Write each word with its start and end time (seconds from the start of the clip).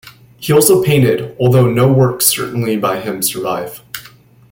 He 0.37 0.51
also 0.51 0.83
painted, 0.83 1.35
although 1.39 1.69
no 1.69 1.87
works 1.93 2.25
certainly 2.25 2.75
by 2.75 3.01
him 3.01 3.21
survive. 3.21 3.83